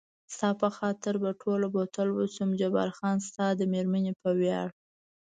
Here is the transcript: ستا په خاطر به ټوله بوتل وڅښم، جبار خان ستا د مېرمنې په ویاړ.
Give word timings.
ستا 0.33 0.49
په 0.61 0.69
خاطر 0.77 1.13
به 1.23 1.31
ټوله 1.41 1.67
بوتل 1.73 2.07
وڅښم، 2.13 2.49
جبار 2.61 2.89
خان 2.97 3.17
ستا 3.27 3.45
د 3.55 3.61
مېرمنې 3.73 4.13
په 4.21 4.29
ویاړ. 4.39 4.67